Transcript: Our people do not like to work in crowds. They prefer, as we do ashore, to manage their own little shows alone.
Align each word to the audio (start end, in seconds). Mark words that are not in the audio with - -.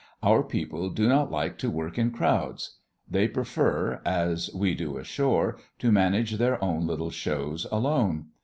Our 0.23 0.41
people 0.41 0.89
do 0.89 1.07
not 1.07 1.29
like 1.31 1.59
to 1.59 1.69
work 1.69 1.99
in 1.99 2.09
crowds. 2.09 2.79
They 3.07 3.27
prefer, 3.27 4.01
as 4.03 4.49
we 4.51 4.73
do 4.73 4.97
ashore, 4.97 5.59
to 5.77 5.91
manage 5.91 6.37
their 6.37 6.57
own 6.63 6.87
little 6.87 7.11
shows 7.11 7.67
alone. 7.71 8.29